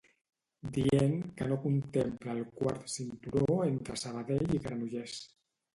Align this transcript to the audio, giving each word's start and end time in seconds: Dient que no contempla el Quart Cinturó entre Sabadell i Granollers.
Dient 0.77 1.13
que 1.41 1.47
no 1.51 1.59
contempla 1.67 2.33
el 2.39 2.41
Quart 2.57 2.91
Cinturó 2.97 3.61
entre 3.73 4.03
Sabadell 4.07 4.59
i 4.61 4.65
Granollers. 4.67 5.21